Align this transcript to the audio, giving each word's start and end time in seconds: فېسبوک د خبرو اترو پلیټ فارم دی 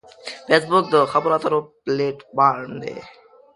فېسبوک 0.47 0.85
د 0.93 0.95
خبرو 1.11 1.35
اترو 1.37 1.59
پلیټ 1.83 2.17
فارم 2.35 2.71
دی 2.83 2.95